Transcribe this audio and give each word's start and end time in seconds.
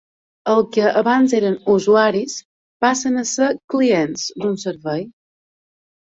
El 0.51 0.61
que 0.77 0.85
abans 1.01 1.35
eren 1.39 1.57
"usuaris" 1.73 2.39
passen 2.87 3.21
a 3.21 3.25
ser 3.33 3.51
"clients" 3.75 4.27
d'un 4.41 4.59
servei. 4.67 5.07